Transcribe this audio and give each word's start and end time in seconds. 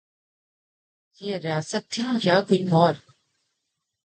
یہ 1.21 1.35
ریاست 1.37 1.83
تھی 1.91 2.03
یا 2.23 2.37
کوئی 2.47 2.61
اور؟ 2.71 2.93